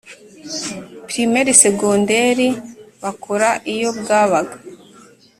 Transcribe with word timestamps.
primaire, 1.09 1.51
secondaire, 1.63 2.47
bakora 3.01 3.49
iyo 3.73 3.89
bwabaga 3.99 4.55